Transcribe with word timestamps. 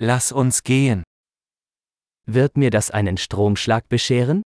Lass 0.00 0.30
uns 0.30 0.62
gehen. 0.62 1.02
Wird 2.26 2.56
mir 2.56 2.70
das 2.70 2.90
einen 2.90 3.16
Stromschlag 3.16 3.88
bescheren? 3.88 4.40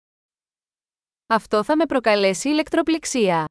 Αυτό 1.28 1.64
θα 1.64 1.76
με 1.76 1.86
προκαλέσει 1.86 2.50
ηλεκτροπληξία. 2.50 3.46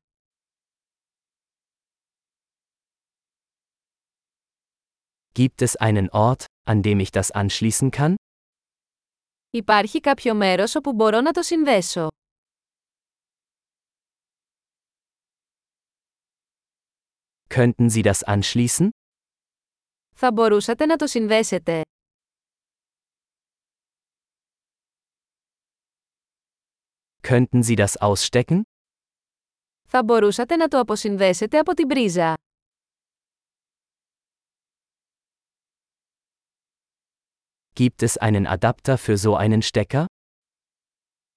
Gibt 5.34 5.62
es 5.62 5.76
einen 5.76 6.08
Ort, 6.10 6.44
an 6.70 6.82
dem 6.82 7.00
ich 7.00 7.10
das 7.10 7.30
anschließen 7.30 7.90
kann? 7.90 8.14
Υπάρχει 9.50 10.00
κάποιο 10.00 10.34
μέρος 10.34 10.74
όπου 10.74 10.92
μπορώ 10.92 11.20
να 11.20 11.30
το 11.32 11.42
συνδέσω. 11.42 12.08
Könnten 17.48 17.88
Sie 17.90 18.02
das 18.02 18.22
anschließen? 18.26 18.88
Θα 20.16 20.32
μπορούσατε 20.32 20.86
να 20.86 20.96
το 20.96 21.06
συνδέσετε. 21.06 21.82
Könnten 27.27 27.61
Sie 27.63 27.75
das 27.75 27.97
ausstecken? 27.99 28.61
Θα 29.87 30.03
μπορούσατε 30.03 30.55
να 30.55 30.67
το 30.67 30.79
αποσυνδέσετε 30.79 31.59
από 31.59 31.73
την 31.73 31.87
πρίζα. 31.87 32.33
Gibt 37.75 38.03
es 38.03 38.17
einen 38.17 38.45
Adapter 38.47 38.97
für 38.97 39.17
so 39.17 39.35
einen 39.35 39.61
Stecker? 39.61 40.05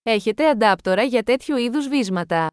Έχετε 0.02 0.48
αντάπτορα 0.48 1.02
για 1.02 1.22
τέτοιου 1.22 1.56
είδους 1.56 1.88
βίσματα. 1.88 2.50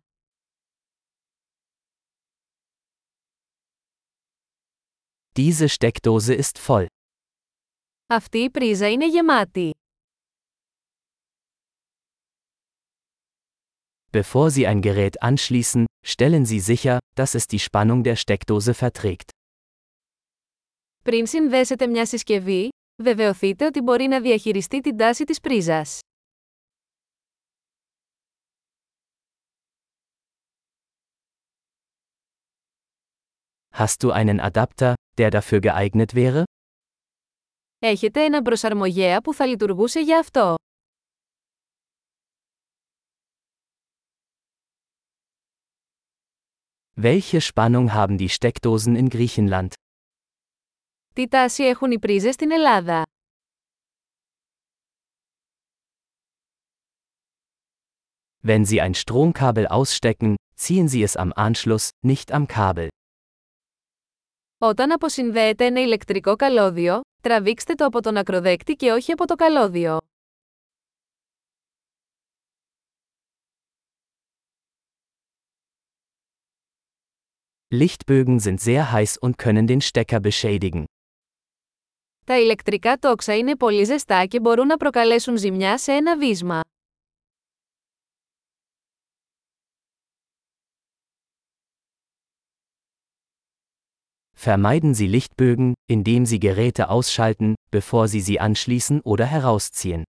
Diese 5.35 5.67
Steckdose 5.67 6.39
ist 6.41 6.57
voll. 6.67 6.85
Αυτή 8.07 8.37
η 8.37 8.49
πρίζα 8.49 8.91
είναι 8.91 9.07
γεμάτη. 9.07 9.71
Bevor 14.11 14.51
Sie 14.51 14.67
ein 14.67 14.81
Gerät 14.81 15.21
anschließen, 15.21 15.85
stellen 16.05 16.45
Sie 16.45 16.59
sicher, 16.59 16.99
dass 17.15 17.35
es 17.35 17.47
die 17.47 17.59
Spannung 17.59 18.03
der 18.03 18.15
Steckdose 18.15 18.73
verträgt. 18.73 19.29
Πριν 21.03 21.27
συνδέσετε 21.27 21.87
μια 21.87 22.05
συσκευή, 22.05 22.69
βεβαιωθείτε 23.03 23.65
ότι 23.65 23.81
μπορεί 23.81 24.07
να 24.07 24.21
διαχειριστεί 24.21 24.81
την 24.81 24.97
τάση 24.97 25.23
της 25.23 25.39
πρίζας. 25.39 25.99
Hast 33.75 34.03
du 34.03 34.11
einen 34.11 34.39
Adapter, 34.39 34.93
der 35.17 35.29
dafür 35.31 35.59
geeignet 35.59 36.13
wäre? 36.13 36.43
Έχετε 37.79 38.23
έναν 38.23 38.41
προσαρμογέα 38.43 39.21
που 39.21 39.33
θα 39.33 39.45
λειτουργούσε 39.45 39.99
για 39.99 40.19
αυτό. 40.19 40.55
Welche 46.97 47.41
Spannung 47.41 47.93
haben 47.93 48.17
die 48.17 48.29
Steckdosen 48.29 48.95
in 48.95 49.09
Griechenland? 49.09 49.67
Τι 51.13 51.27
τάση 51.27 51.63
έχουν 51.63 51.91
οι 51.91 51.99
πρίζες 51.99 52.33
στην 52.33 52.51
Ελλάδα. 52.51 53.03
Wenn 58.47 58.65
Sie 58.65 58.81
ein 58.81 58.93
Stromkabel 58.93 59.67
ausstecken, 59.67 60.35
ziehen 60.55 60.87
Sie 60.87 61.03
es 61.03 61.15
am 61.15 61.31
Anschluss, 61.33 61.89
nicht 62.05 62.31
am 62.31 62.45
Kabel. 62.47 62.87
Όταν 64.57 64.91
αποσυνδέετε 64.91 65.65
ένα 65.65 65.81
ηλεκτρικό 65.81 66.35
καλώδιο, 66.35 67.01
τραβήξτε 67.21 67.73
το 67.73 67.85
από 67.85 68.01
τον 68.01 68.17
ακροδέκτη 68.17 68.73
και 68.73 68.91
όχι 68.91 69.11
από 69.11 69.25
το 69.27 69.35
καλώδιο. 69.35 69.97
Lichtbögen 77.73 78.39
sind 78.39 78.59
sehr 78.61 78.91
heiß 78.91 79.17
und 79.17 79.37
können 79.37 79.65
den 79.67 79.81
Stecker 79.81 80.19
beschädigen. 80.19 80.83
Τα 82.25 82.39
ηλεκτρικά 82.39 82.97
τόξα 82.97 83.37
είναι 83.37 83.55
πολύ 83.55 83.83
ζεστά 83.83 84.25
και 84.25 84.39
μπορούν 84.39 84.67
να 84.67 84.77
προκαλέσουν 84.77 85.37
ζημιά 85.37 85.77
σε 85.77 85.91
ένα 85.91 86.17
βίσμα. 86.17 86.61
Vermeiden 94.45 94.93
Sie 94.93 95.07
Lichtbögen, 95.07 95.73
indem 95.89 96.25
Sie 96.25 96.39
Geräte 96.39 96.89
ausschalten, 96.89 97.53
bevor 97.71 98.07
Sie 98.07 98.21
sie 98.21 98.39
anschließen 98.39 99.01
oder 99.01 99.25
herausziehen. 99.25 100.01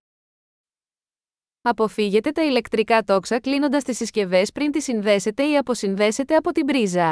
Αποφύγετε 1.63 2.31
τα 2.31 2.45
ηλεκτρικά 2.45 3.03
τόξα 3.03 3.41
κλείνοντας 3.41 3.85
τις 3.85 3.97
συσκευές 3.97 4.53
πριν 4.53 4.71
τις 4.71 4.85
συνδέσετε 4.85 5.43
ή 5.49 5.57
αποσυνδέσετε 5.57 6.37
από 6.37 6.53
την 6.53 6.67
πρίζα. 6.67 7.11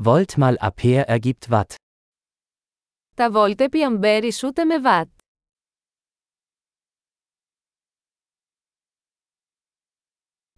Volt 0.00 0.36
mal 0.36 0.56
Ampere 0.58 1.06
ergibt 1.08 1.48
Watt. 1.50 1.74
Τα 3.14 3.30
βόλτ 3.30 3.60
επί 3.60 3.84
αμπέρ 3.84 4.24
ισούται 4.24 4.64
με 4.64 4.80
βάτ. 4.80 5.08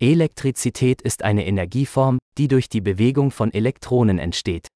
Elektrizität 0.01 1.03
ist 1.03 1.23
eine 1.23 1.45
Energieform, 1.47 2.17
die 2.39 2.49
durch 2.49 2.69
die 2.69 2.81
Bewegung 2.81 3.31
von 3.31 3.53
Elektronen 3.53 4.19
entsteht. 4.19 4.67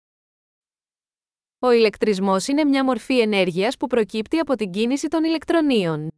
Ο 1.59 1.71
ηλεκτρισμός 1.71 2.47
είναι 2.47 2.65
μια 2.65 2.85
μορφή 2.85 3.21
ενέργειας 3.21 3.77
που 3.77 3.87
προκύπτει 3.87 4.39
από 4.39 4.57
την 4.57 4.71
κίνηση 4.71 5.09
των 5.09 5.25
ηλεκτρονίων. 5.25 6.11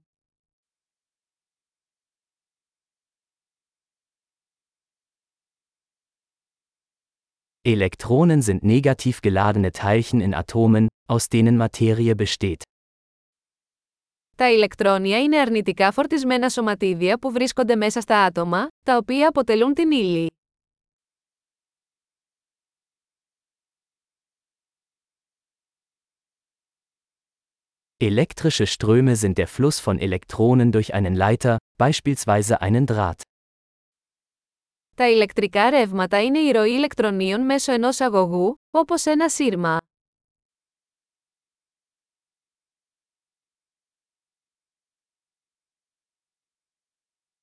Elektronen 7.66 8.42
sind 8.42 8.62
negativ 8.62 9.20
geladene 9.20 9.72
Teilchen 9.72 10.20
in 10.20 10.34
Atomen, 10.34 10.86
aus 11.08 11.28
denen 11.28 11.56
Materie 11.56 12.14
besteht. 12.14 12.62
Τα 14.36 14.50
ηλεκτρόνια 14.50 15.22
είναι 15.22 15.40
αρνητικά 15.40 15.92
φορτισμένα 15.92 16.48
σωματίδια 16.48 17.18
που 17.18 17.32
βρίσκονται 17.32 17.76
μέσα 17.76 18.00
στα 18.00 18.24
άτομα, 18.24 18.66
τα 18.84 18.96
οποία 18.96 19.28
αποτελούν 19.28 19.74
την 19.74 19.90
ύλη. 19.90 20.28
Elektrische 28.04 28.66
Ströme 28.66 29.16
sind 29.16 29.38
der 29.38 29.46
Fluss 29.46 29.80
von 29.80 29.98
Elektronen 29.98 30.72
durch 30.72 30.92
einen 30.92 31.14
Leiter, 31.14 31.56
beispielsweise 31.78 32.60
einen 32.60 32.86
Draht. 32.86 33.22
Τα 34.99 35.09
ηλεκτρικά 35.09 35.69
ρεύματα 35.69 36.23
είναι 36.23 36.39
η 36.39 36.51
ροή 36.51 36.71
ηλεκτρονίων 36.71 37.41
μέσω 37.41 37.71
ενός 37.71 37.99
αγωγού, 37.99 38.55
όπως 38.71 39.05
ένα 39.05 39.29
σύρμα. 39.29 39.77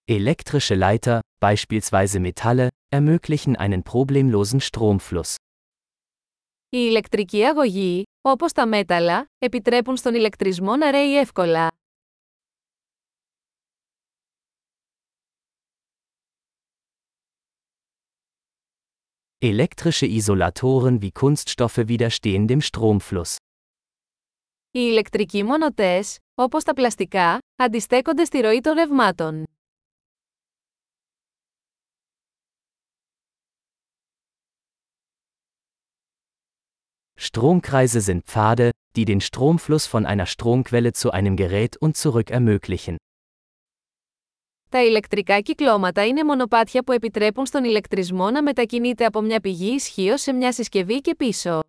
Elektrische 0.05 0.77
Leiter, 0.79 1.19
beispielsweise 1.39 2.21
Metalle, 2.21 2.69
ermöglichen 2.89 3.57
einen 3.57 3.83
problemlosen 3.93 4.61
Stromfluss. 4.61 5.35
Οι 6.69 6.79
ηλεκτρικοί 6.89 7.45
αγωγοί, 7.45 8.03
όπως 8.21 8.53
τα 8.53 8.67
μέταλλα, 8.67 9.27
επιτρέπουν 9.39 9.97
στον 9.97 10.15
ηλεκτρισμό 10.15 10.77
να 10.77 10.91
ρέει 10.91 11.19
εύκολα. 11.19 11.69
Elektrische 19.44 20.06
Isolatoren 20.06 21.02
wie 21.02 21.12
Kunststoffe 21.12 21.88
widerstehen 21.88 22.48
dem 22.48 22.62
Stromfluss. 22.62 23.36
Οι 24.74 24.80
ηλεκτρικοί 24.92 25.44
μονοτές, 25.44 26.18
όπως 26.36 26.64
τα 26.64 26.74
πλαστικά, 26.74 27.38
αντιστέκονται 27.56 28.24
στη 28.24 28.42
ροή 28.42 28.62
των 28.62 28.74
ρευμάτων. 28.74 29.44
Stromkreise 37.16 38.02
sind 38.02 38.24
Pfade, 38.26 38.72
die 38.96 39.06
den 39.06 39.22
Stromfluss 39.22 39.86
von 39.86 40.06
einer 40.06 40.26
Stromquelle 40.26 40.92
zu 40.94 41.12
einem 41.12 41.36
Gerät 41.36 41.78
und 41.78 41.96
zurück 41.96 42.30
ermöglichen. 42.32 42.98
Τα 44.70 44.84
ηλεκτρικά 44.84 45.40
κυκλώματα 45.40 46.06
είναι 46.06 46.24
μονοπάτια 46.24 46.84
που 46.84 46.92
επιτρέπουν 46.92 47.46
στον 47.46 47.64
ηλεκτρισμό 47.64 48.30
να 48.30 48.44
μετακινείται 48.44 49.06
από 49.06 49.22
μια 49.22 49.40
πηγή 49.40 49.74
ισχύω 49.74 50.18
σε 50.18 50.34
μια 50.34 50.52
συσκευή 50.52 51.02
και 51.02 51.16
πίσω. 51.16 51.60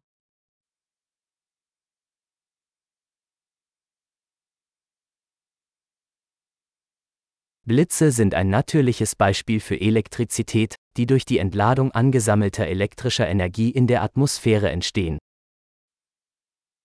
Blitze 7.65 8.11
sind 8.11 8.35
ein 8.35 8.51
natürliches 8.51 9.15
Beispiel 9.15 9.61
für 9.61 9.81
Elektrizität, 9.81 10.75
die 10.97 11.07
durch 11.07 11.25
die 11.25 11.39
Entladung 11.39 11.93
angesammelter 11.93 12.67
elektrischer 12.67 13.29
Energie 13.29 13.71
in 13.71 13.87
der 13.87 14.03
Atmosphäre 14.03 14.69
entstehen. 14.71 15.19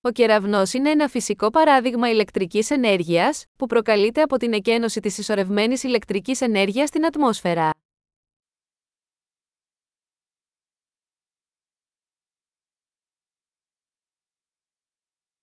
Ο 0.04 0.10
κεραυνός 0.10 0.72
είναι 0.72 0.90
ένα 0.90 1.08
φυσικό 1.08 1.50
παράδειγμα 1.50 2.10
ηλεκτρικής 2.10 2.70
ενέργειας, 2.70 3.44
που 3.56 3.66
προκαλείται 3.66 4.22
από 4.22 4.36
την 4.36 4.52
εκένωση 4.52 5.00
της 5.00 5.18
ισορρευμένης 5.18 5.82
ηλεκτρικής 5.82 6.40
ενέργειας 6.40 6.88
στην 6.88 7.06
ατμόσφαιρα. 7.06 7.70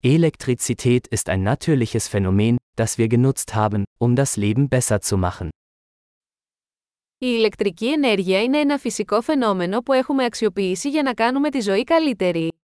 Elektrizität 0.04 1.08
ist 1.08 1.28
ein 1.30 1.44
natürliches 1.44 2.08
Phänomen, 2.08 2.56
das 2.76 2.98
wir 2.98 3.08
genutzt 3.08 3.54
haben, 3.56 3.84
um 3.98 4.16
das 4.16 4.36
Leben 4.38 4.68
besser 4.70 5.00
zu 5.02 5.18
machen. 5.18 5.48
Η 7.22 7.28
ηλεκτρική 7.38 7.92
ενέργεια 7.92 8.44
είναι 8.44 8.60
ένα 8.60 8.78
φυσικό 8.78 9.22
φαινόμενο 9.22 9.82
που 9.82 9.94
έχουμε 9.94 10.26
αξιοποιήσει 10.26 10.90
για 10.90 11.04
να 11.04 11.14
κάνουμε 11.14 11.50
τη 11.50 11.60
ζωή 11.60 11.84
καλύτερη. 11.84 12.59